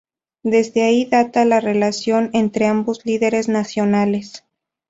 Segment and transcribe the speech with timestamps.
[0.41, 4.43] Desde ahí data la relación entre ambos líderes nacionales.